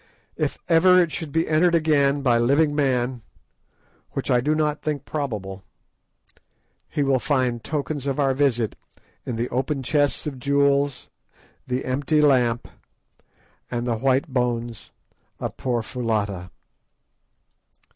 If 0.35 0.57
ever 0.67 0.99
it 0.99 1.11
should 1.11 1.31
be 1.31 1.47
entered 1.47 1.75
again 1.75 2.23
by 2.23 2.39
living 2.39 2.73
man, 2.73 3.21
which 4.13 4.31
I 4.31 4.41
do 4.41 4.55
not 4.55 4.81
think 4.81 5.05
probable, 5.05 5.63
he 6.89 7.03
will 7.03 7.19
find 7.19 7.63
tokens 7.63 8.07
of 8.07 8.19
our 8.19 8.33
visit 8.33 8.75
in 9.27 9.35
the 9.35 9.47
open 9.49 9.83
chests 9.83 10.25
of 10.25 10.39
jewels, 10.39 11.11
the 11.67 11.85
empty 11.85 12.19
lamp, 12.19 12.67
and 13.69 13.85
the 13.85 13.97
white 13.99 14.27
bones 14.27 14.89
of 15.39 15.55
poor 15.55 15.83
Foulata. 15.83 16.49